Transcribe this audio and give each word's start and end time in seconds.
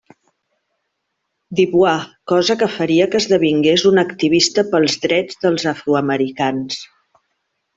Du 1.59 1.65
Bois, 1.73 2.07
cosa 2.31 2.57
que 2.63 2.69
faria 2.77 3.07
que 3.11 3.21
esdevingués 3.25 3.85
una 3.91 4.05
activista 4.09 4.67
pels 4.73 4.97
drets 5.07 5.41
dels 5.45 5.69
afroamericans. 5.77 6.83